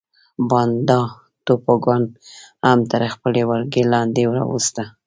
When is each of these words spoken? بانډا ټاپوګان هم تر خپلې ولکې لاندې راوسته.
بانډا 0.49 0.99
ټاپوګان 1.45 2.03
هم 2.67 2.79
تر 2.91 3.01
خپلې 3.13 3.41
ولکې 3.49 3.81
لاندې 3.93 4.21
راوسته. 4.35 4.83